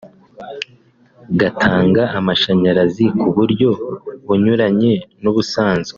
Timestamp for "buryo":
3.35-3.69